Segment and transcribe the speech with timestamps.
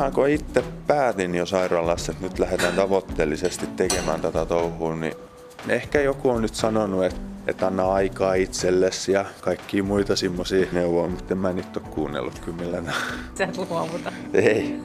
[0.00, 5.14] Mä kun itse päätin jo sairaalassa, että nyt lähdetään tavoitteellisesti tekemään tätä touhua, niin
[5.68, 11.08] ehkä joku on nyt sanonut, että, että anna aikaa itsellesi ja kaikkia muita semmoisia neuvoja,
[11.08, 12.92] mutta en mä nyt ole kuunnellut kyllä millään.
[13.38, 14.12] Sä et luovuta.
[14.34, 14.80] Ei.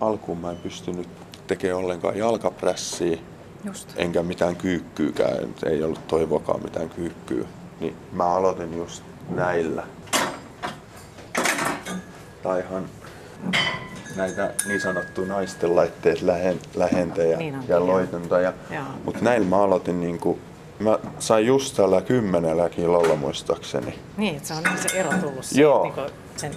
[0.00, 1.08] Alkuun mä en pystynyt
[1.46, 3.18] tekemään ollenkaan jalkaprässiä,
[3.64, 3.92] Just.
[3.96, 7.44] enkä mitään kyykkyykään, ei ollut toivokaan mitään kyykkyä.
[7.82, 9.82] Niin mä aloitin just näillä.
[12.42, 12.84] Taihan
[14.16, 17.86] näitä niin sanottuja naisten laitteet lähen, lähentä ja, Niin on, ja joo.
[17.86, 18.40] loitonta.
[18.40, 18.82] Ja, Joo.
[19.04, 20.38] mutta näillä mä aloitin niinku,
[20.78, 23.98] mä sain just tällä kymmenellä kilolla muistaakseni.
[24.16, 25.82] Niin, että se on niin se ero tullut siitä, Joo.
[25.82, 26.06] niin kuin
[26.36, 26.52] sen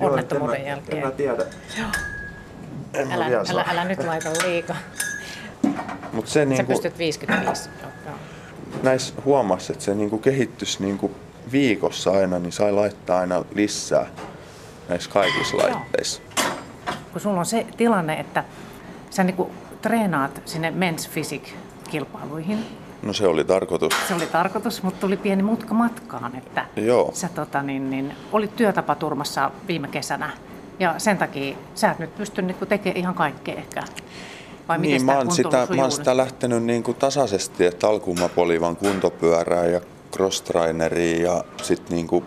[0.00, 0.98] Joo, onnettomuuden en mä- jälkeen.
[0.98, 1.44] En mä tiedä.
[1.78, 1.88] Joo.
[2.94, 3.64] En mä Älä, vielä älä, saa.
[3.70, 4.76] älä nyt laita liikaa.
[6.12, 7.70] Mut se Sä niinku, pystyt 55.
[8.76, 8.90] Joo, joo.
[8.90, 11.10] näissä huomasi, että se niinku kehittyisi niinku
[11.52, 14.06] viikossa aina, niin sai laittaa aina lisää
[14.88, 15.68] näissä kaikissa Joo.
[15.68, 16.22] laitteissa.
[17.12, 18.44] Kun sulla on se tilanne, että
[19.10, 19.50] sä niinku
[19.82, 22.58] treenaat sinne Men's Physique-kilpailuihin.
[23.02, 23.94] No se oli tarkoitus.
[24.08, 27.10] Se oli tarkoitus, mutta tuli pieni mutka matkaan, että Joo.
[27.14, 30.30] sä tota, niin, niin, olit työtapaturmassa viime kesänä.
[30.78, 33.82] Ja sen takia sä et nyt pysty niinku tekemään ihan kaikkea ehkä.
[34.68, 38.28] Vai Niin, sitä mä oon, sitä, mä oon sitä lähtenyt niinku tasaisesti, että alkuun mä
[38.28, 39.80] polivan kuntopyörää ja
[40.12, 42.24] crosstraineria ja sitten niinku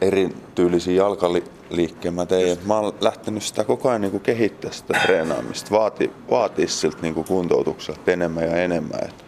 [0.00, 2.58] erityylisiä jalkaliikkeen mä tein.
[2.66, 8.12] Mä oon lähtenyt sitä koko ajan niinku kehittää sitä treenaamista, vaati, vaatii siltä niinku kuntoutukselta
[8.12, 9.00] enemmän ja enemmän.
[9.04, 9.24] Et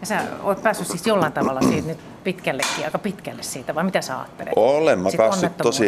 [0.00, 4.00] Ja sä oot päässyt siis jollain tavalla siitä nyt pitkällekin, aika pitkälle siitä, vai mitä
[4.02, 4.52] sä ajattelet?
[4.56, 5.84] Olen mä päässyt tosi,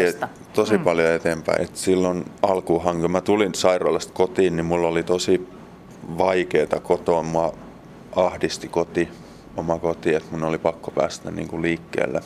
[0.52, 0.84] tosi Mm.
[0.84, 1.62] paljon eteenpäin.
[1.62, 5.48] Et silloin alkuunhan, kun mä tulin sairaalasta kotiin, niin mulla oli tosi
[6.18, 7.22] vaikeaa kotoa.
[7.22, 7.50] Mä
[8.16, 9.08] ahdisti koti,
[9.56, 12.20] oma koti, että mun oli pakko päästä niin kuin liikkeelle.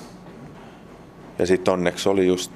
[1.38, 2.52] Ja sitten onneksi oli just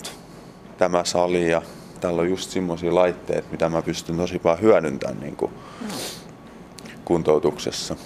[0.79, 1.63] tämä sali ja
[2.01, 5.53] täällä on just semmoisia laitteet, mitä mä pystyn tosi paljon hyödyntämään niin kuin
[7.05, 7.97] kuntoutuksessa.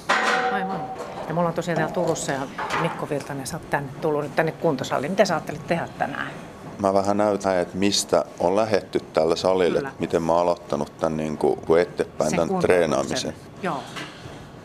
[1.28, 2.40] Ja mulla on tosiaan täällä Turussa ja
[2.82, 5.12] Mikko Virtanen, sä oot tänne tullut nyt tänne kuntosaliin.
[5.12, 6.30] Mitä sä ajattelit tehdä tänään?
[6.78, 9.92] Mä vähän näytän, että mistä on lähetty tällä salille, Kyllä.
[9.98, 13.34] miten mä oon aloittanut tämän niin kuin, eteenpäin Sen tämän treenaamisen.
[13.62, 13.82] Joo.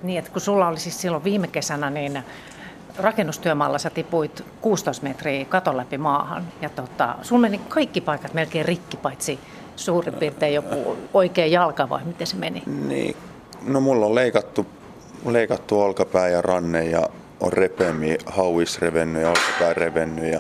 [0.03, 2.23] Niin, että kun sulla oli siis silloin viime kesänä, niin
[2.97, 6.44] rakennustyömaalla sä tipuit 16 metriä katon läpi maahan.
[6.62, 9.39] Ja tota, sulla meni kaikki paikat melkein rikki, paitsi
[9.75, 12.63] suurin piirtein joku oikea jalka vai miten se meni?
[12.88, 13.16] Niin,
[13.68, 14.66] no mulla on leikattu,
[15.34, 20.40] leikattu olkapää ja ranne ja on repemi, hauis revennyt ja olkapää revennyt ja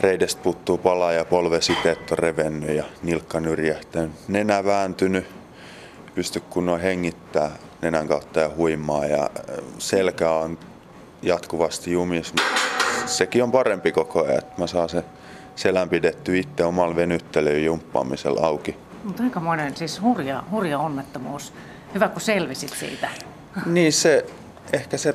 [0.00, 4.12] reidestä puttuu pala ja polvesiteet on revennyt ja nilkka nyrjähtänyt.
[4.28, 5.26] Nenä vääntynyt,
[6.14, 7.50] pysty kunnon hengittää
[7.82, 10.58] nenän kautta ja huimaa ja äh, selkä on
[11.22, 12.34] jatkuvasti jumis.
[13.06, 15.04] Sekin on parempi koko ajan, että mä saan se
[15.56, 18.76] selän pidetty itse omalla venyttelyyn jumppaamisella auki.
[19.04, 21.52] Mutta aika monen, siis hurja, hurja onnettomuus.
[21.94, 23.08] Hyvä, kun selvisit siitä.
[23.66, 24.26] Niin se,
[24.72, 25.14] ehkä se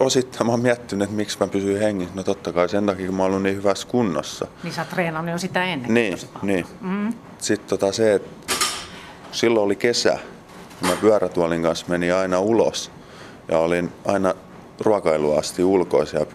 [0.00, 2.14] osittain mä oon miettinyt, että miksi mä pysyn hengissä.
[2.14, 4.46] No totta kai sen takia, kun mä oon ollut niin hyvässä kunnossa.
[4.62, 6.66] Niin sä oot treenannut jo sitä ennen Niin, niin.
[6.80, 7.14] Mm.
[7.38, 8.54] Sitten tota se, että
[9.32, 10.18] silloin oli kesä,
[10.80, 12.90] kun mä pyörätuolin kanssa menin aina ulos
[13.48, 14.34] ja olin aina
[14.80, 16.26] ruokailua asti ulkoisia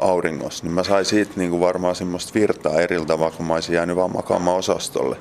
[0.00, 3.96] auringossa, niin mä sain siitä niinku varmaan semmoista virtaa eri tavalla, kun mä olisin jäänyt
[3.96, 5.16] vaan makaamaan osastolle.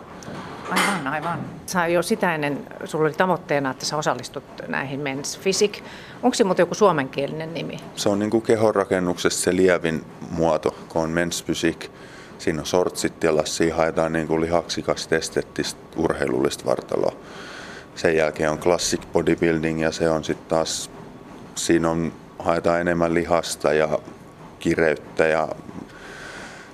[0.70, 1.40] Aivan, aivan.
[1.66, 5.84] Sä jo sitä ennen, sulla oli tavoitteena, että sä osallistut näihin Men's Physique.
[6.24, 7.80] Onko se muuten joku suomenkielinen nimi?
[7.96, 11.90] Se on niinku kehonrakennuksessa se lievin muoto, kun on men's physique.
[12.38, 17.16] Siinä on sortsit ja siinä haetaan niinku lihaksikasta esteettistä urheilullista vartaloa.
[17.96, 20.92] Sen jälkeen on classic bodybuilding ja se on sitten taas,
[21.56, 24.00] siinä on, haetaan enemmän lihasta ja
[24.60, 25.48] kireyttä ja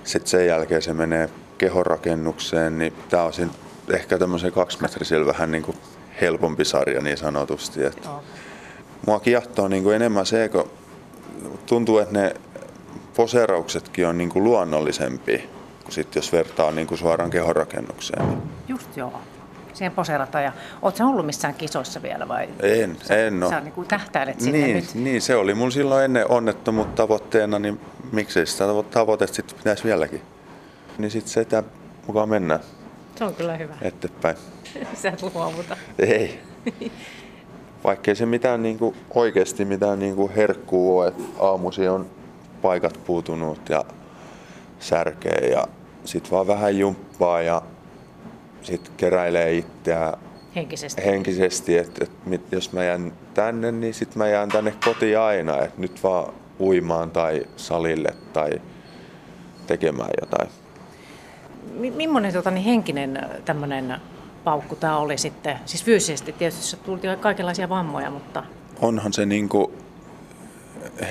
[0.04, 1.28] sitten sen jälkeen se menee
[1.58, 3.52] kehonrakennukseen, niin tämä on siinä
[3.90, 5.74] ehkä tämmöisen kaksimetrisellä vähän niinku
[6.20, 7.84] helpompi sarja niin sanotusti.
[7.84, 8.22] Että Joo.
[9.06, 10.70] Mua kiehtoo niin kuin enemmän se, kun
[11.66, 12.34] tuntuu, että ne
[13.16, 15.38] poseerauksetkin on niin kuin luonnollisempia,
[15.84, 18.42] kuin sit jos vertaa niin kuin suoraan kehonrakennukseen.
[18.68, 19.12] Just joo.
[19.72, 20.44] Siihen poseerataan.
[20.44, 22.48] Ja oot sä ollut missään kisoissa vielä vai?
[22.62, 23.60] En, en Sä ole.
[23.60, 24.94] niin kuin tähtäilet sinne Niin, nyt.
[24.94, 27.80] niin, se oli mun silloin ennen onnettomuutta tavoitteena, niin
[28.12, 30.22] miksei sitä tavo- tavoitetta sitten pitäisi vieläkin.
[30.98, 31.62] Niin sitten sitä
[32.06, 32.60] mukaan mennään
[33.16, 33.74] Se on kyllä hyvä.
[33.82, 34.36] eteenpäin.
[35.02, 35.76] Sä et luovuta.
[35.98, 36.40] Ei.
[37.84, 42.06] Vaikkei se mitään niinku, oikeasti mitään niinku herkkuu ole, että aamusi on
[42.62, 43.84] paikat puutunut ja
[44.78, 45.66] särkee ja
[46.04, 47.62] sit vaan vähän jumppaa ja
[48.62, 50.18] sit keräilee itseään
[50.56, 51.04] Henkisesti.
[51.04, 55.58] henkisesti, että et, jos mä jään tänne, niin sit mä jään tänne kotiin aina.
[55.58, 58.50] Et nyt vaan uimaan tai salille tai
[59.66, 60.48] tekemään jotain.
[61.72, 63.96] Mi- millainen tota, niin henkinen tämmöinen
[64.44, 65.58] paukku tämä oli sitten?
[65.64, 68.42] Siis fyysisesti tietysti tuli kaikenlaisia vammoja, mutta...
[68.80, 69.72] Onhan se niin kuin,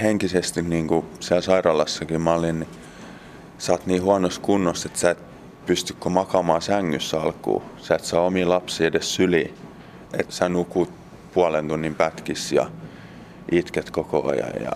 [0.01, 2.69] henkisesti niin kuin siellä sairaalassakin mä olin, niin
[3.57, 5.17] sä oot niin huonossa kunnossa, että sä et
[5.65, 7.63] pystykö makaamaan sängyssä alkuun.
[7.77, 9.53] Sä et saa omia lapsia edes syliin.
[10.13, 10.89] Että sä nukut
[11.33, 12.65] puolen tunnin pätkissä ja
[13.51, 14.71] itket koko ajan ja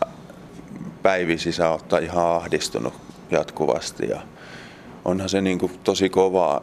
[1.02, 2.94] päivisi sä oot ihan ahdistunut
[3.32, 4.08] jatkuvasti.
[4.10, 4.22] Ja
[5.06, 6.62] onhan se niin kuin tosi kovaa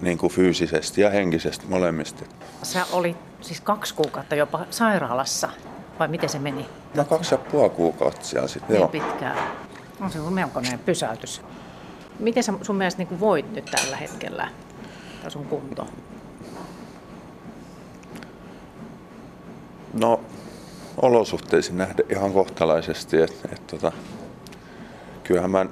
[0.00, 2.24] niin kuin fyysisesti ja henkisesti molemmista.
[2.62, 5.48] Sä olit siis kaksi kuukautta jopa sairaalassa,
[5.98, 6.66] vai miten se meni?
[6.94, 8.88] No kaksi ja puoli kuukautta siellä sitten, Niin joo.
[8.88, 9.38] pitkään.
[10.00, 11.42] On se melkoinen pysäytys.
[12.18, 14.48] Miten sä sun mielestä niin kuin voit nyt tällä hetkellä,
[15.22, 15.86] tai sun kunto?
[19.92, 20.20] No
[21.02, 23.92] olosuhteisiin nähdä ihan kohtalaisesti, että et, tota,
[25.24, 25.66] kyllähän mä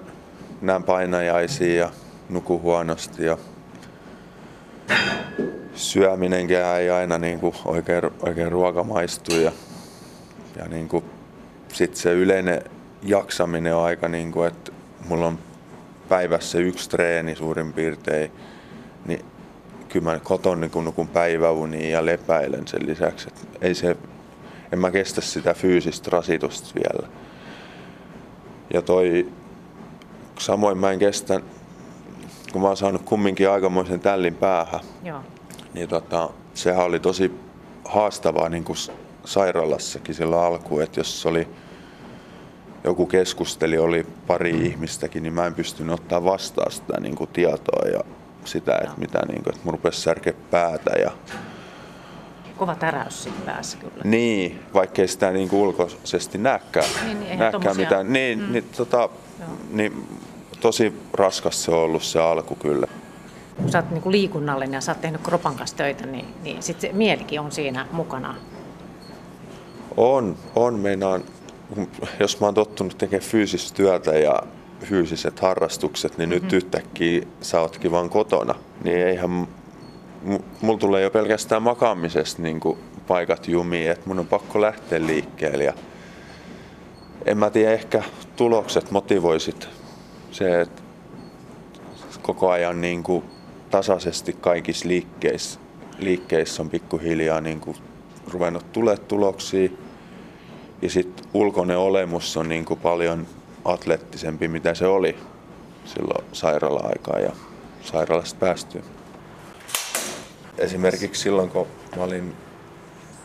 [0.61, 1.91] näen painajaisia ja
[2.33, 3.39] nuku huonosti ja
[5.75, 9.53] syöminenkään ei aina niin kuin oikein, oikein ruoka maistu ja,
[10.57, 11.05] ja niin kuin,
[11.73, 12.63] sit se yleinen
[13.03, 14.73] jaksaminen on aika niin kuin, että
[15.09, 15.39] mulla on
[16.09, 18.33] päivässä yksi treeni suurin piirtein,
[19.07, 19.25] niin
[19.89, 23.29] kyllä mä koton niin kun nukun päiväuniin ja lepäilen sen lisäksi.
[23.29, 23.97] Et ei se,
[24.73, 27.09] en mä kestä sitä fyysistä rasitusta vielä.
[28.75, 29.29] Ja toi,
[30.39, 31.41] samoin mä en kestä,
[32.53, 35.21] kun mä oon saanut kumminkin aikamoisen tällin päähän, Joo.
[35.75, 37.33] niin tota, sehän oli tosi
[37.85, 38.77] haastavaa niin kuin
[39.25, 41.49] sairaalassakin silloin alkuun, että jos oli
[42.85, 47.89] joku keskusteli, oli pari ihmistäkin, niin mä en pystynyt ottaa vastaan sitä niin kuin tietoa
[47.89, 48.01] ja
[48.45, 51.11] sitä, että mitä niin kuin, että mun rupesi särkeä päätä ja
[52.57, 54.03] Kova täräys siinä päässä kyllä.
[54.05, 58.53] niin, vaikkei sitä niin kuin ulkoisesti näkään, Niin, niin, eihän näkään tommosia- mitään, niin, mm.
[58.53, 59.09] niin, tota,
[59.71, 60.09] niin
[60.63, 62.87] tosi raskas se on ollut se alku kyllä.
[63.57, 66.63] Kun sä oot niin kuin liikunnallinen ja sä oot tehnyt kropan kanssa töitä, niin, niin
[66.63, 68.35] sit se mielikin on siinä mukana.
[69.97, 70.79] On, on.
[70.79, 71.25] Meinaan,
[72.21, 74.43] jos mä oon tottunut tekemään fyysistä työtä ja
[74.81, 78.55] fyysiset harrastukset, niin nyt yhtäkkiä sä ootkin vaan kotona.
[78.85, 79.49] Niin eihän,
[80.61, 82.61] mulla tulee jo pelkästään makaamisesta niin
[83.07, 85.65] paikat jumiin, että mun on pakko lähteä liikkeelle.
[85.65, 85.73] Ja
[87.27, 88.03] en mä tiedä, ehkä
[88.37, 89.69] tulokset motivoisit
[90.33, 90.83] se, että
[92.23, 93.25] koko ajan niin kuin
[93.71, 95.61] tasaisesti kaikissa liikkeissä,
[95.99, 97.77] liikkeissä on pikkuhiljaa niin kuin
[98.29, 99.69] ruvennut tulee tuloksia.
[100.83, 103.27] Ja sitten ulkoinen olemus on niin kuin paljon
[103.65, 105.17] atleettisempi, mitä se oli
[105.85, 107.33] silloin sairaala-aikaa ja
[107.83, 108.83] sairaalasta päästyä.
[110.59, 112.35] Esimerkiksi silloin, kun mä olin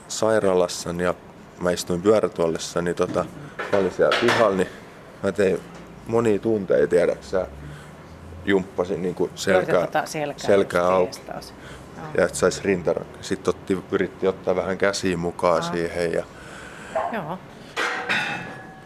[0.08, 1.14] sairaalassa ja
[1.60, 3.26] mä istuin pyörätuolissa, niin tota,
[3.72, 4.70] mä olin siellä pihalla, niin
[5.24, 5.60] mä tein
[6.08, 7.48] monia tunteja, tiedäksä,
[8.46, 11.54] jumppasin niin kuin selkää, Tota selkää, selkää just auki
[12.18, 13.18] ja että saisi rintarakka.
[13.22, 15.72] Sitten otti, yritti ottaa vähän käsiä mukaan Aa.
[15.72, 16.24] siihen ja
[17.14, 17.38] Joo.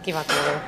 [0.03, 0.59] Kiva kuuluu.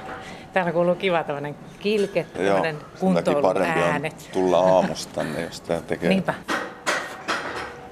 [0.53, 4.29] Täällä kuuluu kiva tämmöinen kilke, tämmöinen kuntoilun on äänet.
[4.33, 6.09] tulla aamusta tänne, jos tämä tekee.
[6.09, 6.33] Niinpä.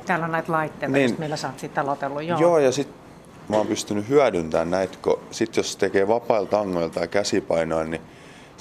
[0.05, 1.05] Täällä on näitä laitteita, Niin.
[1.09, 1.19] niin.
[1.19, 2.23] millä sä oot sitten aloitellut.
[2.23, 2.39] Joo.
[2.39, 2.95] Joo, ja sitten
[3.49, 8.01] mä oon pystynyt hyödyntämään näitä, kun sit jos tekee vapailla tangoilla tai käsipainoilla, niin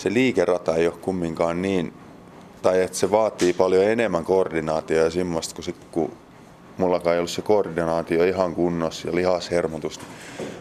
[0.01, 1.93] se liikerata ei ole kumminkaan niin,
[2.63, 6.13] tai että se vaatii paljon enemmän koordinaatiota ja semmoista, kun, sit, kun
[6.77, 10.01] mullakaan ei ollut se koordinaatio ihan kunnossa ja lihashermotus,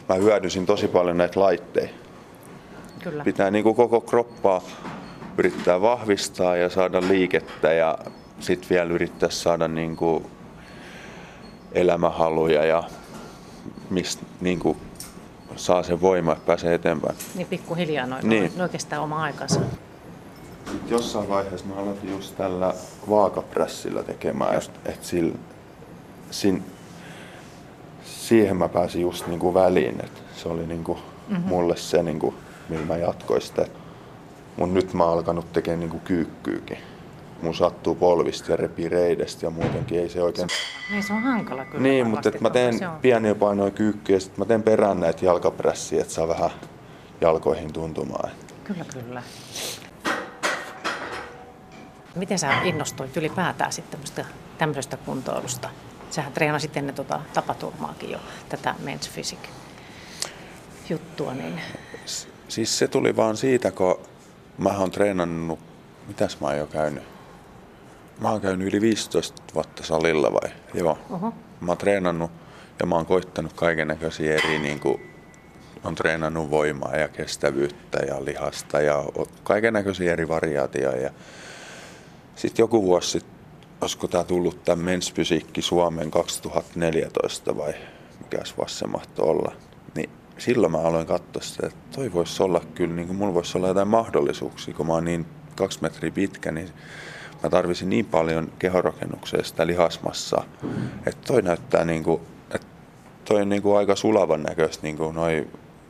[0.09, 1.93] mä hyödynsin tosi paljon näitä laitteita.
[3.03, 3.23] Kyllä.
[3.23, 4.61] pitää niin kuin koko kroppaa
[5.37, 7.97] yrittää vahvistaa ja saada liikettä ja
[8.39, 10.25] sitten vielä yrittää saada niin kuin
[11.71, 12.83] elämähaluja ja
[13.89, 14.77] mistä niin kuin
[15.59, 17.15] saa sen voima, että pääsee eteenpäin.
[17.35, 18.51] Niin pikkuhiljaa noin, Niin.
[18.57, 19.59] noin kestää oma aikansa.
[20.65, 22.73] Sitten jossain vaiheessa mä aloitin just tällä
[23.09, 25.35] vaakaprässillä tekemään, että et sillä,
[26.31, 26.63] sin,
[28.03, 30.97] siihen mä pääsin just niinku väliin, että se oli niinku
[31.27, 31.47] mm-hmm.
[31.47, 32.33] mulle se, niinku,
[32.69, 33.65] millä mä jatkoin sitä.
[34.57, 36.77] Mut nyt mä oon alkanut tekemään niinku kyykkyykin.
[37.41, 40.47] Mun sattuu polvista ja repii reidestä ja muutenkin ei se oikein...
[40.91, 41.83] Niin se on hankala kyllä.
[41.83, 46.13] Niin, mutta mä teen pieniä painoja kyykkyjä ja sitten mä teen perään näitä jalkaprässiä, että
[46.13, 46.49] saa vähän
[47.21, 48.29] jalkoihin tuntumaan.
[48.63, 49.23] Kyllä, kyllä.
[52.15, 53.99] Miten sä innostuit ylipäätään sitten
[54.57, 55.69] tämmöisestä kuntoilusta?
[56.09, 58.19] Sähän treenasit ennen tota tapaturmaakin jo,
[58.49, 59.49] tätä Men's Physique
[60.89, 61.61] juttua, niin
[62.49, 63.99] Siis se tuli vaan siitä, kun
[64.57, 65.59] mä oon treenannut,
[66.07, 67.03] mitäs mä oon jo käynyt?
[68.19, 70.49] Mä oon käynyt yli 15 vuotta salilla vai?
[70.73, 70.97] Joo.
[71.09, 71.33] Oho.
[71.61, 72.31] Mä oon treenannut
[72.79, 75.13] ja mä oon koittanut kaiken näköisiä eri niin kuin,
[75.83, 79.05] on treenannut voimaa ja kestävyyttä ja lihasta ja
[79.43, 81.11] kaiken näköisiä eri variaatioja.
[82.35, 83.33] Sitten joku vuosi sitten,
[83.81, 87.73] olisiko tämä tullut tämä Mensfysiikki Suomen 2014 vai
[88.23, 89.51] mikä vuosi se mahtoi olla,
[89.95, 93.57] niin silloin mä aloin katsoa sitä, että toi voisi olla kyllä, niin kuin mulla voisi
[93.57, 96.69] olla jotain mahdollisuuksia, kun mä oon niin kaksi metriä pitkä, niin
[97.43, 100.43] mä tarvisin niin paljon kehorakennuksia sitä lihasmassaa,
[101.05, 102.21] että toi näyttää niin kuin,
[102.55, 102.67] että
[103.25, 105.47] toi on niin kuin aika sulavan näköistä niin kuin noi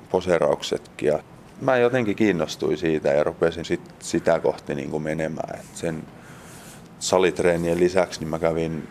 [0.09, 1.07] poserauksetkin.
[1.07, 1.19] Ja
[1.61, 5.59] mä jotenkin kiinnostuin siitä ja rupesin sit sitä kohti niin kuin menemään.
[5.59, 6.03] Et sen
[6.99, 8.87] salitreenien lisäksi niin mä kävin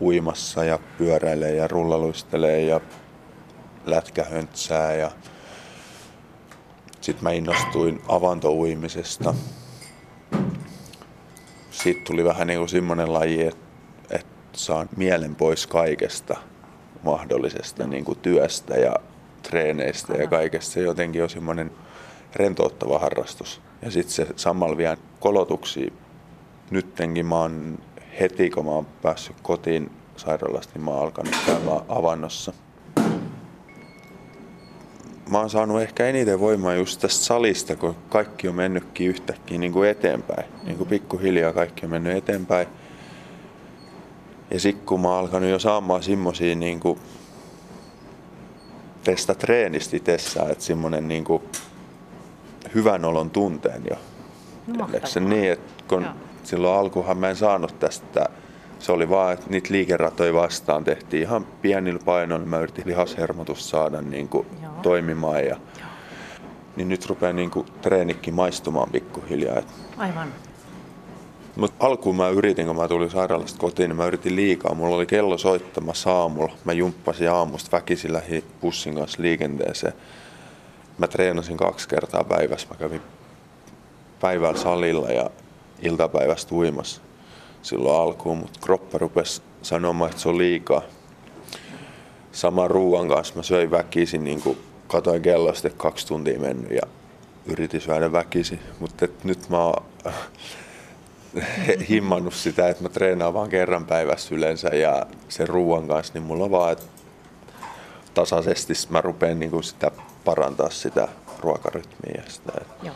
[0.00, 2.80] uimassa ja pyöräilee ja rullaluistelee ja
[3.86, 5.10] lätkähöntsää ja
[7.00, 9.34] sitten mä innostuin avantouimisesta.
[11.82, 13.66] Sitten tuli vähän niin kuin semmoinen laji, että,
[14.10, 16.36] että saan mielen pois kaikesta
[17.02, 18.96] mahdollisesta niin kuin työstä ja
[19.42, 20.72] treeneistä ja kaikesta.
[20.72, 21.70] Se jotenkin on semmoinen
[22.36, 23.60] rentouttava harrastus.
[23.82, 25.92] Ja sitten se samalla vielä kolotuksia.
[26.70, 27.78] Nyttenkin mä oon
[28.20, 32.52] heti, kun mä oon päässyt kotiin sairaalasta, niin mä oon alkanut käymään avannossa.
[35.30, 39.72] Mä oon saanut ehkä eniten voimaa just tästä salista, kun kaikki on mennytkin yhtäkkiä niin
[39.72, 40.44] kuin eteenpäin.
[40.64, 42.66] Niin kuin pikkuhiljaa kaikki on mennyt eteenpäin.
[44.50, 46.98] Ja sitten kun mä oon alkanut jo saamaan semmosia niin kuin
[49.04, 51.42] tästä treenistä itsessään, että semmoinen niin kuin
[52.74, 53.96] hyvän olon tunteen jo.
[54.66, 56.12] No, se niin, että kun Joo.
[56.42, 58.28] silloin alkuhan mä en saanut tästä,
[58.78, 62.46] se oli vaan, että niitä liikeratoja vastaan tehtiin ihan pienillä painoilla.
[62.46, 64.46] Mä yritin lihashermotus saada niin kuin
[64.82, 65.88] toimimaan ja Joo.
[66.76, 69.62] niin nyt rupeaa niin kuin treenikin maistumaan pikkuhiljaa.
[69.96, 70.28] Aivan.
[71.56, 74.74] Mutta alkuun mä yritin, kun mä tulin sairaalasta kotiin, niin mä yritin liikaa.
[74.74, 76.52] Mulla oli kello soittamassa aamulla.
[76.64, 79.92] Mä jumppasin aamusta väkisin lähi pussin kanssa liikenteeseen.
[80.98, 82.68] Mä treenasin kaksi kertaa päivässä.
[82.70, 83.00] Mä kävin
[84.20, 85.30] päivällä salilla ja
[85.82, 87.02] iltapäivästä uimassa
[87.62, 90.82] silloin alkuun, mutta kroppa rupesi sanomaan, että se on liikaa.
[92.32, 94.58] Saman ruuan kanssa mä söin väkisin, niin kuin
[94.92, 96.82] katoin kellosta, että kaksi tuntia mennyt ja
[97.46, 98.58] yritin syödä väkisin.
[98.80, 99.84] Mutta nyt mä oon
[101.90, 106.44] himmannut sitä, että mä treenaan vaan kerran päivässä yleensä ja sen ruuan kanssa, niin mulla
[106.44, 106.84] on vaan, että
[108.14, 109.90] tasaisesti mä rupean niin kuin sitä
[110.24, 111.08] parantaa sitä
[111.38, 112.22] ruokarytmiä.
[112.24, 112.52] Ja sitä.
[112.82, 112.94] Joo.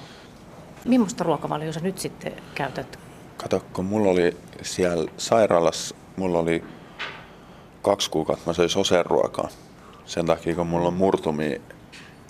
[0.85, 2.99] Millaista ruokavalioa sä nyt sitten käytät?
[3.37, 6.65] Kato, kun mulla oli siellä sairaalassa, mulla oli
[7.83, 9.49] kaksi kuukautta, mä söin soseruokaa.
[10.05, 11.61] Sen takia, kun mulla on murtumia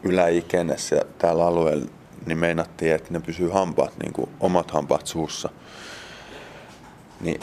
[0.08, 1.86] yläikennessä ja täällä alueella,
[2.26, 5.48] niin meinattiin, että ne pysyy hampaat, niin kuin omat hampaat suussa–
[7.20, 7.40] niin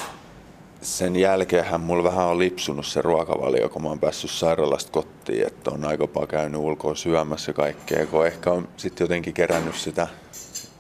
[0.82, 5.72] sen jälkeenhän mulla vähän on lipsunut se ruokavalio, kun mä oon päässyt sairaalasta kotiin, että
[5.72, 10.08] on aika käynyt ulkoa syömässä kaikkea, kun ehkä on sitten jotenkin kerännyt sitä,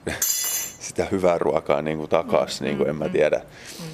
[0.88, 3.38] sitä hyvää ruokaa niin kuin takas, mm, niin kuin en mä mm, tiedä.
[3.38, 3.86] Mm.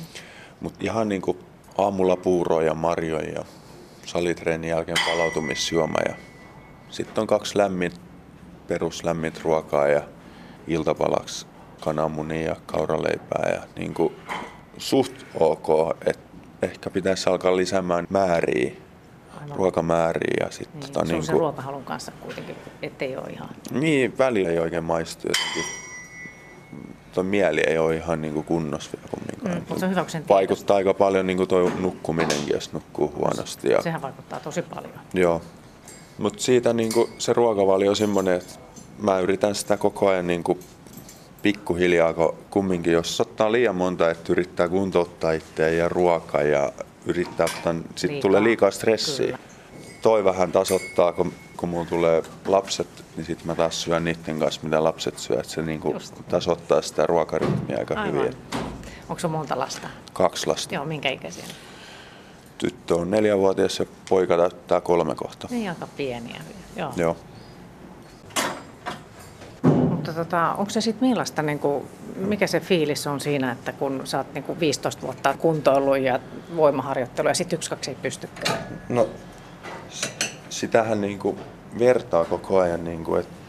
[0.60, 1.38] Mutta ihan niin kuin
[1.78, 3.46] aamulla puuroja ja marjoja ja
[4.06, 6.16] salitreenin jälkeen palautumisjuoma ja
[6.90, 7.92] sitten on kaksi lämmin,
[8.68, 10.02] peruslämmit ruokaa ja
[10.68, 11.48] iltapalaksi
[11.82, 14.16] kananmunia ja kauraleipää ja niin kuin
[14.78, 16.30] suht ok, että
[16.62, 18.72] ehkä pitäisi alkaa lisäämään määriä,
[19.42, 19.58] Aivan.
[19.58, 20.46] ruokamääriä.
[20.46, 23.50] Ja sit, niin, tota, se on niin se ruokahalun kanssa kuitenkin, ettei ole ihan...
[23.72, 25.64] Niin, välillä ei oikein maistu jotenkin.
[27.14, 29.66] Tuo mieli ei ole ihan niin kuin kunnossa vielä kumminkaan.
[29.70, 33.70] Mm, se on hyvä, sen Vaikuttaa aika paljon niin kuin tuo nukkuminenkin, jos nukkuu huonosti.
[33.70, 33.82] Ja...
[33.82, 34.94] Sehän vaikuttaa tosi paljon.
[35.14, 35.42] Joo.
[36.20, 38.54] Mutta siitä niin kuin, se ruokavalio on semmoinen, että
[39.02, 40.60] mä yritän sitä koko ajan niin kuin
[41.42, 46.72] pikkuhiljaa, kun kumminkin jos ottaa liian monta, että yrittää kuntouttaa itseä ja ruokaa ja
[47.06, 49.26] yrittää ottaa, sitten tulee liikaa stressiä.
[49.26, 49.40] Kyllä.
[50.02, 54.62] Toi vähän tasoittaa, kun, kun mulla tulee lapset, niin sitten mä taas syön niiden kanssa,
[54.64, 55.40] mitä lapset syö.
[55.40, 55.96] Että se niinku
[56.30, 58.14] tasoittaa sitä ruokarytmiä aika Aivan.
[58.14, 58.38] hyvin.
[59.10, 59.88] Onko se monta lasta?
[60.14, 60.76] Kaksi lasta.
[60.76, 61.44] Joo, minkä ikäisiä?
[62.60, 65.48] Tyttö on neljävuotias ja poika täyttää kolme kohta.
[65.52, 66.42] Niin, aika pieniä.
[66.76, 66.94] Joo.
[66.98, 67.18] Joo.
[69.64, 74.02] Mutta tota, onko se sitten millaista, niin kuin, mikä se fiilis on siinä, että kun
[74.04, 76.20] sä oot niin kuin 15 vuotta kuntoillut ja
[76.56, 78.58] voimaharjoittelu ja sitten yksi, kaksi ei pystykään?
[78.90, 79.08] No,
[80.50, 81.38] sitähän niin kuin
[81.80, 83.40] vertaa koko ajan, niin kuin, että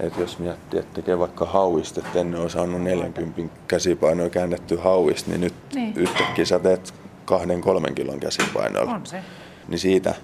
[0.00, 5.30] että jos miettii, että tekee vaikka hauista, että ennen on saanut 40 käsipainoa käännetty hauista,
[5.30, 5.92] niin nyt niin.
[5.96, 6.94] yhtäkkiä sä teet
[7.28, 8.92] kahden kolmen kilon käsipainoilla.
[8.92, 9.22] On se.
[9.68, 10.14] Niin siitä,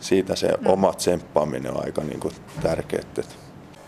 [0.00, 0.72] siitä se no.
[0.72, 3.02] oma tsemppaaminen on aika niin kuin tärkeää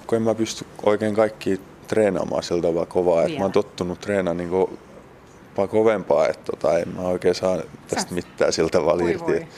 [0.06, 4.36] kun en mä pysty oikein kaikki treenaamaan sillä tavalla kovaa, että mä oon tottunut treenaamaan
[4.36, 4.78] niin kuin
[5.56, 7.56] vaan kovempaa, että tota, en mä oikein saa
[7.88, 8.14] tästä Sä.
[8.14, 9.48] mitään sillä tavalla irti.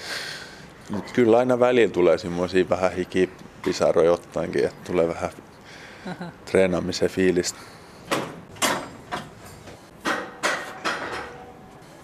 [0.90, 3.30] Mutta kyllä aina välillä tulee semmoisia vähän hiki
[3.64, 5.30] pisaroja ottaenkin, että tulee vähän
[6.50, 7.58] treenaamisen fiilistä.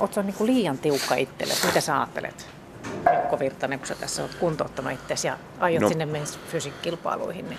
[0.02, 1.54] Oletko niin liian tiukka itselle?
[1.66, 2.46] Mitä sä ajattelet,
[3.10, 7.48] Mikko Virtanen, kun sä tässä olet kuntouttanut itsesi ja aiot no, sinne mennä fysiikkilpailuihin?
[7.48, 7.58] Niin...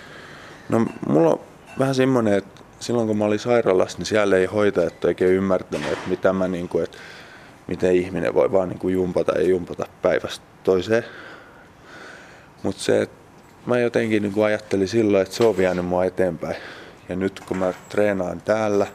[0.70, 1.40] No mulla on
[1.80, 6.10] vähän semmoinen, että silloin kun mä olin sairaalassa, niin siellä ei hoitajat oikein ymmärtänyt, että
[6.10, 6.98] mitä mä niin kuin, että
[7.68, 11.06] miten ihminen voi vaan niin kuin jumpata ja jumpata päivästä toiseen.
[12.64, 13.16] Mutta se, että
[13.66, 16.56] mä jotenkin niin kuin ajattelin silloin, että se on vienyt mua eteenpäin.
[17.10, 18.88] Ja nyt kun mä treenaan täällä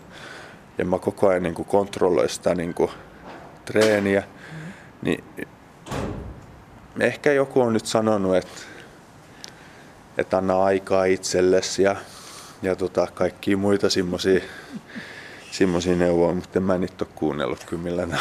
[0.79, 2.91] ja mä koko ajan niin kuin kontrolloin sitä niin kuin
[3.73, 4.73] treeniä, mm.
[5.03, 5.25] niin
[7.01, 8.61] ehkä joku on nyt sanonut, että,
[10.19, 11.97] että anna aikaa itsellesi ja,
[12.63, 14.41] ja tota, kaikkia muita semmoisia
[15.51, 18.11] semmoisia neuvoja, mutta en mä niitä ole kuunnellut kyllä millään.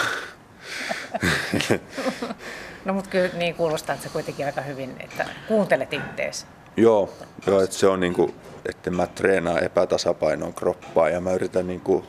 [2.86, 6.46] no mutta kyllä niin kuulostaa, että se kuitenkin aika hyvin, että kuuntelet ittees.
[6.77, 7.13] Joo,
[7.48, 8.36] joo että se on niin kuin,
[8.70, 12.04] että mä treenaan epätasapainoon kroppaa ja mä yritän niin kuin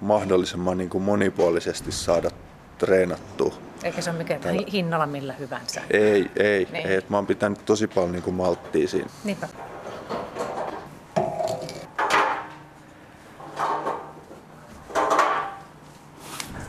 [0.00, 2.30] mahdollisimman niin kuin monipuolisesti saada
[2.80, 3.54] treenattua.
[3.82, 4.62] Eikä se ole mikään Tällä...
[4.72, 5.82] hinnalla millä hyvänsä.
[5.90, 6.68] Ei, ei.
[6.72, 6.86] Niin.
[6.86, 9.10] ei mä oon pitänyt tosi paljon niin kuin malttia siinä.
[9.24, 9.48] Niinpä.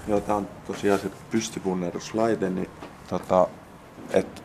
[0.08, 2.70] Joo, tää on tosiaan se pystypunneruslaite, niin
[3.10, 3.48] tota,
[4.14, 4.44] et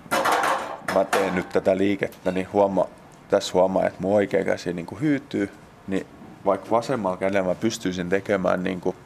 [0.94, 2.86] mä teen nyt tätä liikettä, niin huoma,
[3.28, 5.50] tässä huomaa, että mun oikea käsi niin kuin hyytyy,
[5.86, 6.06] niin
[6.44, 8.96] vaikka vasemmalla kädellä mä pystyisin tekemään niin kuin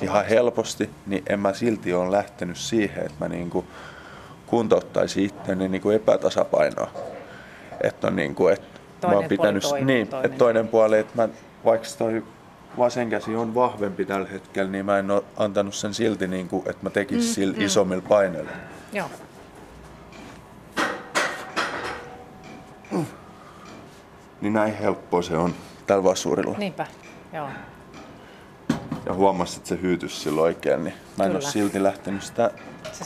[0.00, 3.66] ihan helposti, niin en mä silti ole lähtenyt siihen, että mä niin kuin
[4.46, 6.90] kuntouttaisin itseäni niin kuin epätasapainoa.
[7.80, 10.26] Että on niin kuin, että toinen mä oon pitänyt, puoli, niin, toinen.
[10.26, 11.28] että toinen puoli, että mä,
[11.64, 12.22] vaikka toi
[12.78, 16.62] vasen käsi on vahvempi tällä hetkellä, niin mä en ole antanut sen silti, niin kuin,
[16.70, 17.64] että mä tekisin mm, sillä mm.
[17.64, 18.50] isommilla paineilla.
[18.92, 19.10] Joo.
[24.40, 25.54] Niin näin helppo se on
[25.86, 26.58] tällä vasurilla.
[26.58, 26.86] Niinpä,
[27.32, 27.48] joo.
[29.06, 31.44] Ja huomasin, että se hyytys silloin oikein, niin mä en Kyllä.
[31.44, 32.50] ole silti lähtenyt sitä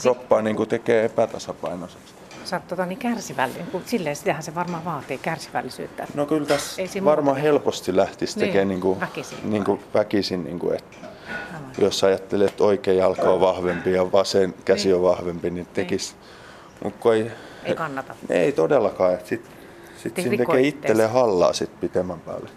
[0.01, 2.13] kroppaa niin kuin tekee epätasapainoiseksi.
[2.45, 6.07] Sä oot tota, niin kärsivällinen, kun silleen sitähän se varmaan vaatii kärsivällisyyttä.
[6.13, 10.59] No kyllä tässä varmaan helposti lähtisi niin, tekemään niin kuin, väkisin, niin kuin väkisin niin
[10.59, 10.97] kuin, että
[11.77, 14.95] jos ajattelee, että oikea jalka on vahvempi ja vasen käsi niin.
[14.95, 16.15] on vahvempi, niin tekisi.
[16.83, 16.93] Niin.
[17.03, 17.31] Mut ei,
[17.63, 18.15] ei kannata.
[18.29, 19.17] Ei todellakaan.
[19.23, 19.51] Sitten
[19.97, 22.49] sit siinä tekee itselle hallaa sit pitemmän päälle.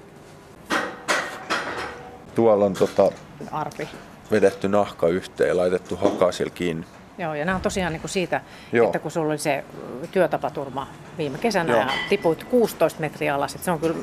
[2.34, 3.12] Tuolla on tota,
[3.52, 3.88] Arpi.
[4.30, 6.86] vedetty nahka yhteen ja laitettu hakasilla kiinni.
[7.18, 8.40] Joo, ja nämä on tosiaan niin kuin siitä,
[8.72, 8.86] Joo.
[8.86, 9.64] että kun sulla oli se
[10.12, 10.86] työtapaturma
[11.18, 11.80] viime kesänä Joo.
[11.80, 13.96] ja tipuit 16 metriä alas, että se on kyllä,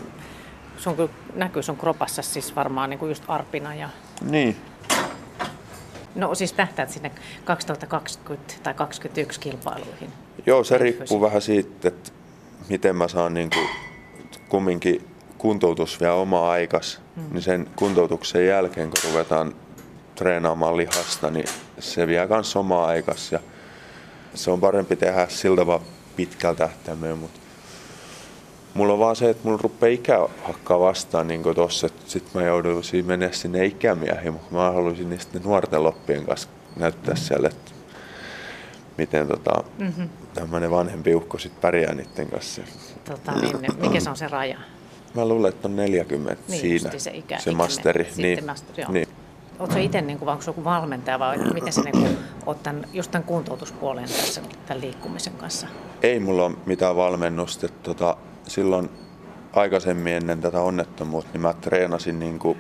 [0.78, 3.76] se on kyllä näkyy sun kropassa siis varmaan niin kuin just arpina.
[3.76, 3.90] Ja...
[4.22, 4.58] Niin.
[6.16, 7.12] No siis tähtäät sinne
[7.46, 10.14] 2020 tai 2021 kilpailuihin.
[10.46, 12.12] Joo, se riippuu vähän siitä, että
[12.70, 13.70] miten mä saan niin kuin
[14.50, 17.24] kumminkin kuntoutus vielä oma aikas, mm.
[17.32, 19.56] niin sen kuntoutuksen jälkeen, kun ruvetaan
[20.16, 21.48] treenaamaan lihasta, niin
[21.80, 23.40] se vie myös omaa aikas ja
[24.34, 25.82] se on parempi tehdä siltä vaan
[26.16, 27.40] pitkällä tähtäimellä, mutta
[28.74, 32.44] mulla on vaan se, että mulla rupeaa ikä hakkaa vastaan niin tossa, että sit mä
[32.44, 37.72] joudun mennä sinne ikämiehiin, mutta mä haluaisin niistä nuorten loppien kanssa näyttää siellä, että
[38.98, 40.10] miten tota, mm-hmm.
[40.34, 42.62] tämmöinen vanhempi ukko sit pärjää niiden kanssa.
[43.06, 44.60] Tota, niin, mikä se on se raja?
[45.18, 48.08] Mä luulen, että on 40 niin, siinä, se, ikä, se masteri.
[48.18, 49.08] Niin, masteri niin.
[49.60, 53.24] Oletko itse, niin kuin, onko joku valmentaja vai miten sä niin olet tämän, just tämän
[53.24, 55.68] kuntoutuspuolen tässä tämän liikkumisen kanssa?
[56.04, 57.68] Ei mulla ole mitään valmennusta.
[57.84, 58.90] Tota, silloin
[59.54, 62.58] aikaisemmin ennen tätä onnettomuutta, niin mä treenasin niin kuin,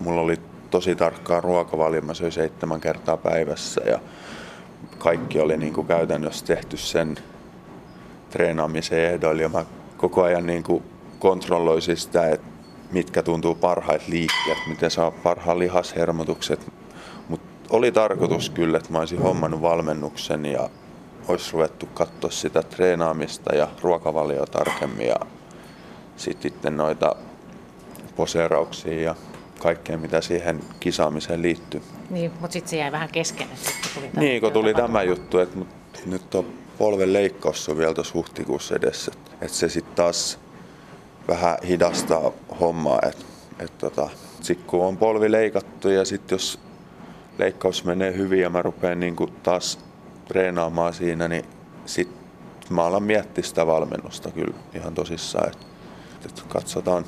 [0.00, 4.00] mulla oli tosi tarkkaa ruokavalio, mä söin seitsemän kertaa päivässä ja
[4.98, 7.16] kaikki oli niin kuin käytännössä tehty sen
[8.30, 9.64] treenaamisen ehdoilla ja mä
[9.96, 10.82] koko ajan niin kuin
[11.22, 12.46] kontrolloisin sitä, että
[12.92, 16.72] mitkä tuntuu parhaat liikkeet, miten saa parhaan lihashermotukset.
[17.28, 20.70] Mutta oli tarkoitus kyllä, että mä olisin hommannut valmennuksen ja
[21.28, 25.16] olisi ruvettu katsoa sitä treenaamista ja ruokavalioa tarkemmin ja
[26.16, 27.16] sitten noita
[28.16, 29.14] poseerauksia ja
[29.58, 31.82] kaikkea, mitä siihen kisaamiseen liittyy.
[32.10, 33.48] Niin, mutta sitten se jäi vähän kesken.
[33.94, 35.58] Tuli niin, kun tuli tämä juttu, että
[36.06, 36.46] nyt on
[36.78, 39.12] polven leikkaus on vielä tuossa huhtikuussa edessä.
[39.40, 40.38] Että se sitten taas
[41.28, 42.98] vähän hidastaa hommaa.
[43.08, 43.26] Et,
[43.58, 44.08] et tota,
[44.40, 46.60] sitten kun on polvi leikattu ja sitten jos
[47.38, 49.78] leikkaus menee hyvin ja mä rupean niin taas
[50.28, 51.44] treenaamaan siinä, niin
[51.86, 52.18] sitten
[52.70, 55.48] mä alan miettiä sitä valmennusta kyllä ihan tosissaan.
[55.48, 55.58] Et,
[56.26, 57.04] et katsotaan.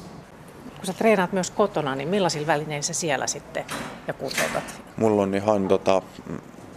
[0.76, 3.64] Kun sä treenaat myös kotona, niin millaisilla välineillä sä siellä sitten
[4.08, 4.82] ja kuntoutat?
[4.96, 6.02] Mulla on ihan tota,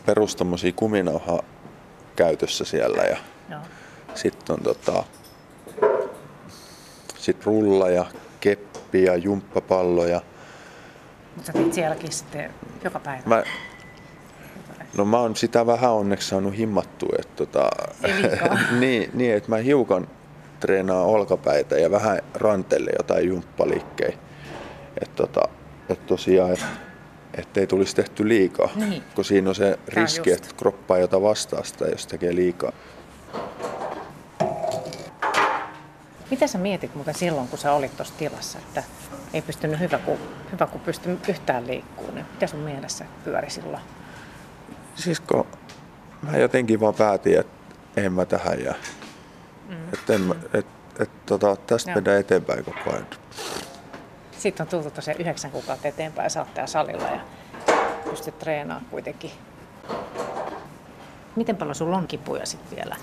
[0.06, 0.38] perus
[0.76, 1.44] kuminauha
[2.16, 3.18] käytössä siellä ja
[4.16, 5.04] sitten on tota,
[7.28, 8.06] sitten rulla ja
[8.40, 10.22] keppi ja jumppapalloja.
[11.36, 13.24] Mutta sä teit sielläkin sitten joka päivä.
[13.26, 13.44] Mä,
[14.98, 17.70] no mä oon sitä vähän onneksi saanut himmattua, että tota,
[18.80, 20.08] niin, niin, että mä hiukan
[20.60, 24.18] treenaan olkapäitä ja vähän rantelle jotain jumppaliikkejä.
[25.02, 25.42] Että tota,
[25.90, 26.66] et tosiaan, et,
[27.34, 28.70] ettei tulisi tehty liikaa.
[28.76, 29.04] Niin.
[29.16, 30.44] Kun siinä on se Tää riski, just.
[30.44, 32.72] että kroppa ei ota vastaan sitä, jos tekee liikaa.
[36.32, 38.84] Mitä sä mietit muuten silloin, kun sä olit tuossa tilassa, että
[39.34, 40.18] ei pystynyt hyvä, kun,
[40.52, 42.16] hyvä, kun pysty yhtään liikkumaan.
[42.16, 43.84] Niin mitä sun mielessä pyöri silloin?
[44.96, 45.46] Siis kun
[46.22, 48.76] mä jotenkin vaan päätin, että en mä tähän jää.
[49.70, 49.94] Mm.
[49.94, 50.66] Että en mä, et,
[51.00, 53.08] et, tota, tästä mennään eteenpäin koko ajan.
[54.38, 57.20] Sitten on tultu tosiaan yhdeksän kuukautta eteenpäin ja sä oot salilla ja
[58.10, 59.32] pystyt treenaamaan kuitenkin.
[61.36, 62.96] Miten paljon sulla on kipuja sitten vielä?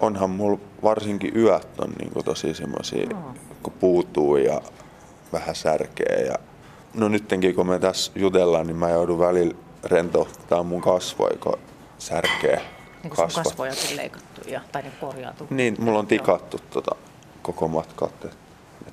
[0.00, 3.34] Onhan mulla varsinkin yöt on niin tosi semmoisia, Joo.
[3.62, 4.60] kun puutuu ja
[5.32, 6.22] vähän särkee.
[6.26, 6.34] Ja...
[6.94, 9.54] No nyttenkin kun me tässä jutellaan, niin mä joudun välillä
[9.84, 11.58] rentouttaa mun kasvoja, kun
[11.98, 12.60] särkee
[13.02, 15.46] Niin kuin sun kasvojakin leikattu ja, tai ne korjautu.
[15.50, 16.96] Niin, mulla on tikattu tota
[17.42, 17.84] koko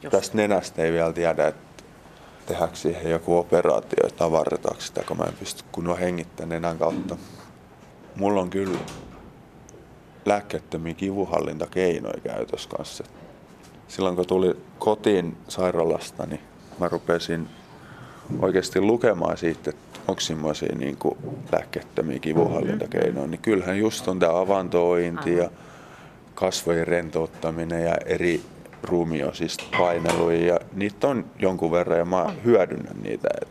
[0.04, 0.12] Just.
[0.12, 1.84] tästä nenästä ei vielä tiedä, että
[2.46, 7.18] tehdäänkö siihen joku operaatio, että avarretaanko sitä, kun mä en pysty kunnon hengittämään nenän kautta.
[8.16, 8.78] Mulla on kyllä
[10.26, 13.04] lääkkeettömiä kivunhallintakeinoja käytössä kanssa.
[13.88, 16.40] Silloin kun tuli kotiin sairaalasta, niin
[16.80, 17.48] mä rupesin
[18.40, 20.98] oikeasti lukemaan siitä, että onko semmoisia niin
[21.52, 25.50] lääkkeettömiä kivunhallintakeinoja, niin kyllähän just on tämä avantoointi ja
[26.36, 28.42] kasvojen rentouttaminen ja eri
[28.84, 33.30] ruumiosista paineluja ja niitä on jonkun verran ja mä hyödynnän niitä.
[33.42, 33.48] Et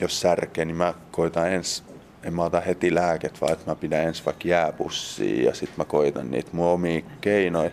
[0.00, 1.84] jos särkee, niin mä koitan ens,
[2.24, 5.84] en mä ota heti lääket, vaan että mä pidän ensin vaikka jääpussia ja sitten mä
[5.84, 7.70] koitan niitä mun omia keinoja.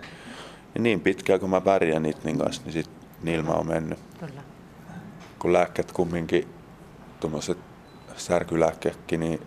[0.76, 2.90] Ja niin pitkään kun mä pärjään niiden kanssa, niin sit
[3.24, 4.00] niillä mä oon mennyt.
[4.20, 4.42] Kyllä.
[5.40, 6.48] Kun lääkkeet kumminkin,
[7.20, 7.58] tuommoiset
[8.16, 9.40] särkylääkkeetkin, niin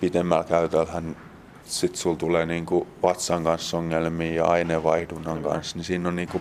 [0.00, 1.16] pitemmällä käytöllähän
[1.64, 6.40] sit sulla tulee niinku vatsan kanssa ongelmia ja aineenvaihdunnan kanssa, niin siinä on niinku,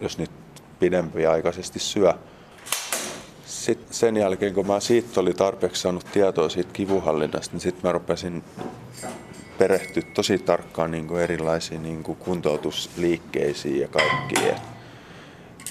[0.00, 0.30] jos nyt
[0.78, 2.14] pidempiaikaisesti syö.
[3.62, 7.92] Sitten sen jälkeen, kun mä siitä oli tarpeeksi saanut tietoa siitä kivunhallinnasta, niin sitten mä
[7.92, 8.44] rupesin
[9.58, 14.54] perehtyä tosi tarkkaan niinku erilaisiin niinku kuntoutusliikkeisiin ja kaikkiin.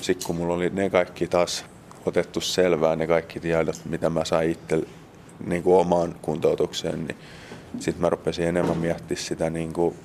[0.01, 1.65] Sitten kun mulla oli ne kaikki taas
[2.06, 4.84] otettu selvää, ne kaikki tiedot, mitä mä sain itse
[5.45, 7.17] niin kuin omaan kuntoutukseen, niin
[7.80, 9.95] sitten mä rupesin enemmän miettimään sitä niin kuin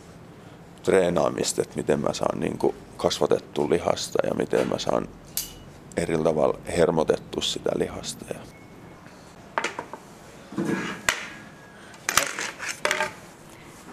[0.83, 5.09] treenaamista, että miten mä saan niin kuin kasvatettua lihasta ja miten mä saan
[5.97, 8.25] eri tavalla hermotettua sitä lihasta.
[8.35, 8.41] Ja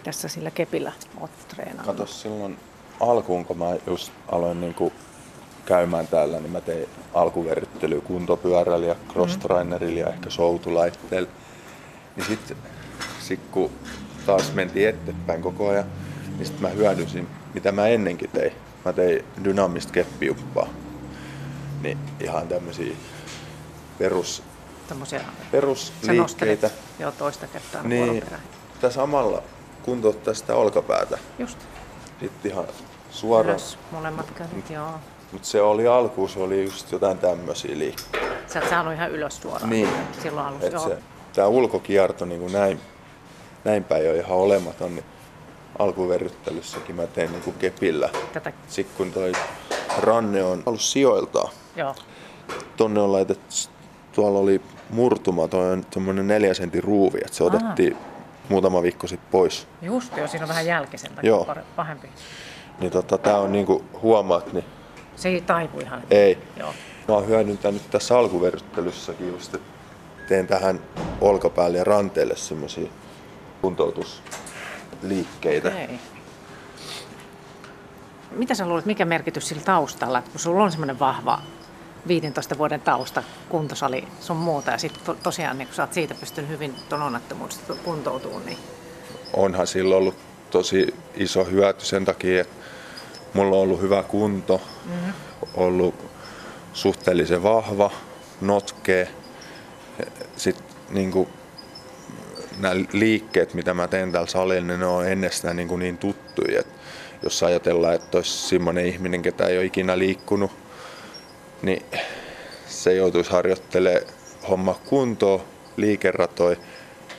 [0.03, 1.85] Tässä sillä kepillä oot treenannut.
[1.85, 2.57] Kato silloin
[2.99, 4.93] alkuun, kun mä just aloin niin kuin
[5.65, 11.29] käymään täällä, niin mä tein alkuverryttelyä kuntopyörällä ja crosstrainerilla ja ehkä soutulaitteella.
[12.15, 12.57] Niin sitten
[13.19, 13.71] sit kun
[14.25, 15.85] taas mentiin eteenpäin koko ajan,
[16.37, 18.53] niin sitten mä hyödynsin, mitä mä ennenkin tein.
[18.85, 20.67] Mä tein dynaamista keppijuppaa.
[21.83, 22.95] Niin ihan tämmöisiä
[23.97, 24.43] perus,
[25.51, 26.69] perusliikkeitä.
[26.99, 28.23] jo toista kertaa Niin,
[28.73, 29.43] sitä samalla
[29.85, 31.17] kuntouttaa sitä olkapäätä.
[31.39, 31.57] Just.
[32.19, 32.65] Sitten ihan
[33.11, 33.49] suoraan.
[33.55, 34.91] Ylös molemmat kädet, joo.
[35.31, 38.27] Mutta se oli alkuun, se oli just jotain tämmöisiä liikkeitä.
[38.47, 39.69] Sä et saanut ihan ylös suoraan.
[39.69, 39.89] Niin.
[40.23, 40.87] Silloin alussa, joo.
[40.87, 40.97] se,
[41.33, 42.79] tää ulkokierto niin kuin näin,
[43.63, 45.05] näin päin on ihan olematon, niin
[45.79, 48.09] alkuverryttelyssäkin mä tein niin kuin kepillä.
[48.33, 49.31] Tätä, Sitten kun toi
[49.97, 51.95] ranne on ollut sijoiltaan, joo.
[52.77, 53.55] tonne on laitettu,
[54.11, 57.55] tuolla oli murtuma, toi on semmonen neljä sentin ruuvi, että se Aha.
[57.55, 57.97] otettiin
[58.49, 59.67] muutama viikko sitten pois.
[59.81, 61.55] Just jo, siinä on vähän jälki sen takia Joo.
[61.75, 62.09] pahempi.
[62.79, 64.65] Niin tota, tää on niinku huomaat, niin
[65.15, 66.03] Se ei taivu ihan.
[66.11, 66.37] ei.
[66.57, 66.73] Joo.
[67.07, 69.67] Mä oon hyödyntänyt tässä alkuverryttelyssäkin just, että
[70.29, 70.79] teen tähän
[71.21, 72.89] olkapäälle ja ranteelle semmosia
[73.61, 75.69] kuntoutusliikkeitä.
[75.69, 75.99] Ei.
[78.31, 81.39] Mitä sä luulet, mikä merkitys sillä taustalla, että kun sulla on semmoinen vahva
[82.07, 86.15] 15 vuoden tausta, kuntosali sun muuta, ja sitten to, tosiaan niin kun sä oot siitä
[86.15, 88.57] pystynyt hyvin tuon onnettomuudesta kuntoutumaan, niin
[89.33, 90.15] Onhan sillä ollut
[90.51, 92.55] tosi iso hyöty sen takia, että
[93.33, 95.13] mulla on ollut hyvä kunto, mm-hmm.
[95.53, 95.95] ollut
[96.73, 97.91] suhteellisen vahva,
[98.41, 99.07] notkee.
[100.35, 101.27] Sitten niin
[102.59, 106.59] nämä liikkeet, mitä mä teen täällä salilla, niin ne on ennestään niin, niin tuttuja.
[106.59, 106.67] Et
[107.23, 110.51] jos ajatellaan, että olisi semmoinen ihminen, ketä ei ole ikinä liikkunut,
[111.63, 111.85] niin
[112.67, 114.05] se joutuisi harjoittelemaan
[114.49, 115.41] homma kuntoon,
[115.77, 116.57] liikeratoja,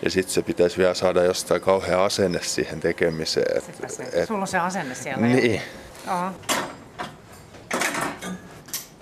[0.02, 3.58] ja sitten se pitäisi vielä saada jostain kauhean asenne siihen tekemiseen.
[3.58, 4.02] Et, se.
[4.12, 5.26] et, sulla on se asenne siellä.
[5.26, 5.62] niin,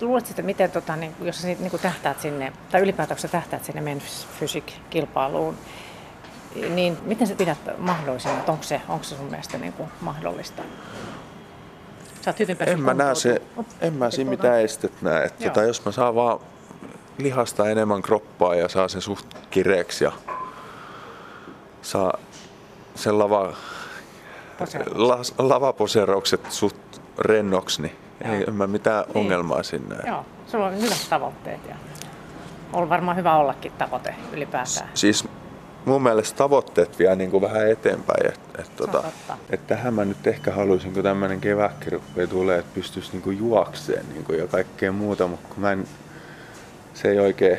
[0.00, 3.64] luulet sitten, miten, tota, niin, jos sä niin kuin tähtäät sinne, tai ylipäätään sä tähtäät
[3.64, 5.58] sinne Men's Physique-kilpailuun,
[6.68, 10.62] niin miten sä pidät mahdollisena, että onko se, onko se sun mielestä niin kuin mahdollista?
[12.24, 13.42] Sä oot hyvin En mä näe se,
[13.80, 15.24] en mä siinä mitään estet näe.
[15.24, 16.40] Että tota, jos mä saan vaan
[17.18, 20.12] lihasta enemmän kroppaa ja saa sen suht kireeksi ja
[21.82, 22.18] saa
[22.94, 23.52] sen lava,
[24.94, 26.76] la, lavaposeeraukset suht
[27.18, 28.34] rennoksi, niin Joo.
[28.34, 29.16] ei en mä mitään niin.
[29.16, 29.96] ongelmaa sinne.
[30.06, 31.74] Joo, sulla on hyvät tavoitteet ja
[32.72, 34.88] on varmaan hyvä ollakin tavoite ylipäätään.
[34.94, 35.28] Siis
[35.84, 38.26] mun mielestä tavoitteet vie niin kuin vähän eteenpäin.
[38.26, 39.04] Että et, tota,
[39.50, 44.06] et tähän mä nyt ehkä haluaisin, kun tämmöinen kevätkin tulee, että pystyisi niin kuin juokseen
[44.12, 45.88] niin kuin ja kaikkea muuta, mutta kun mä en,
[46.94, 47.58] se ei oikein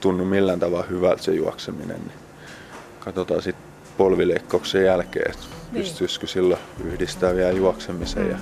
[0.00, 2.18] tunnu millään tavalla hyvältä se juokseminen, niin
[3.00, 3.64] katsotaan sitten
[3.96, 5.84] polvileikkauksen jälkeen, että niin.
[5.84, 8.22] pystyisikö silloin yhdistää vielä juoksemisen.
[8.22, 8.30] Mm.
[8.30, 8.38] Ja...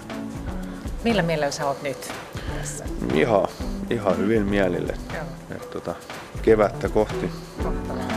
[1.04, 2.12] Millä mielellä sä oot nyt
[2.58, 2.84] tässä?
[3.14, 3.48] Ihan,
[3.90, 4.94] ihan hyvin mielille.
[5.14, 5.24] Joo.
[5.56, 5.94] Et, tota,
[6.42, 7.30] kevättä kohti.
[7.64, 8.11] Mahtavaa.